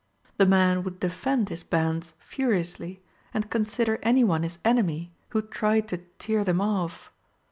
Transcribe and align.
The 0.37 0.47
man 0.47 0.81
would 0.81 0.99
defend 0.99 1.49
his 1.49 1.61
bands 1.61 2.15
furiously, 2.17 3.03
and 3.35 3.51
consider 3.51 3.99
any 4.01 4.23
one 4.23 4.41
his 4.41 4.57
enemy 4.65 5.11
who 5.29 5.43
tried 5.43 5.87
to 5.89 5.97
tear 6.17 6.43
them 6.43 6.59
off. 6.59 7.11